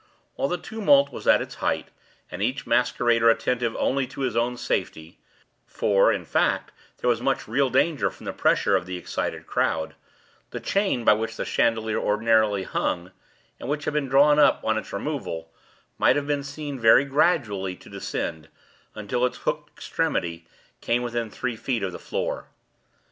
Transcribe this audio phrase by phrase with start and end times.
[0.33, 1.89] While the tumult was at its height,
[2.31, 5.19] and each masquerader attentive only to his own safety
[5.67, 9.93] (for, in fact, there was much real danger from the pressure of the excited crowd),
[10.49, 13.11] the chain by which the chandelier ordinarily hung,
[13.59, 15.51] and which had been drawn up on its removal,
[15.99, 18.47] might have been seen very gradually to descend,
[18.95, 20.47] until its hooked extremity
[20.81, 22.47] came within three feet of the floor.